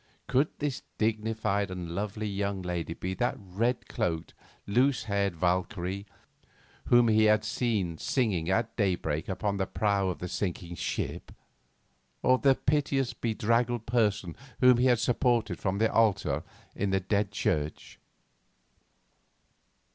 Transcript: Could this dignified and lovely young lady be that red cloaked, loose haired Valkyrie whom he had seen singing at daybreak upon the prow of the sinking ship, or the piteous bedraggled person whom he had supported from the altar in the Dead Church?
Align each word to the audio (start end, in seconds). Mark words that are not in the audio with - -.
Could 0.25 0.47
this 0.57 0.81
dignified 0.97 1.69
and 1.69 1.91
lovely 1.93 2.25
young 2.27 2.63
lady 2.63 2.95
be 2.95 3.13
that 3.13 3.35
red 3.37 3.87
cloaked, 3.87 4.33
loose 4.65 5.03
haired 5.03 5.35
Valkyrie 5.35 6.07
whom 6.87 7.07
he 7.07 7.25
had 7.25 7.45
seen 7.45 7.99
singing 7.99 8.49
at 8.49 8.75
daybreak 8.75 9.29
upon 9.29 9.57
the 9.57 9.67
prow 9.67 10.07
of 10.09 10.17
the 10.17 10.27
sinking 10.27 10.73
ship, 10.73 11.31
or 12.23 12.39
the 12.39 12.55
piteous 12.55 13.13
bedraggled 13.13 13.85
person 13.85 14.35
whom 14.59 14.77
he 14.77 14.87
had 14.87 14.97
supported 14.97 15.59
from 15.59 15.77
the 15.77 15.93
altar 15.93 16.41
in 16.75 16.89
the 16.89 16.99
Dead 16.99 17.29
Church? 17.29 17.99